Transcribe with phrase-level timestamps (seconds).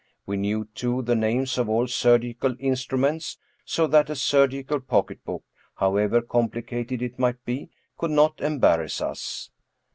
[0.25, 5.43] We knew, too, the names of all surgical instruments, so that a sur gical pocketbook,
[5.75, 9.51] however complicated it might be, could not embarrass us.